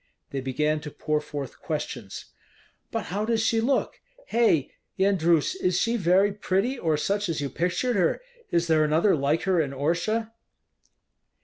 [0.31, 2.31] They began to pour forth questions:
[2.89, 3.99] "But how does she look?
[4.29, 4.71] Hei!
[4.97, 8.19] Yendrus, is she very pretty, or such as you pictured her?
[8.49, 10.31] Is there another like her in Orsha?"